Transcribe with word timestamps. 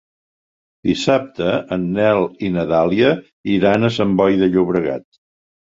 Dissabte 0.91 1.51
en 1.77 1.85
Nel 1.99 2.23
i 2.49 2.49
na 2.57 2.67
Dàlia 2.73 3.15
iran 3.59 3.83
a 3.83 3.95
Sant 4.01 4.21
Boi 4.23 4.41
de 4.45 4.53
Llobregat. 4.57 5.09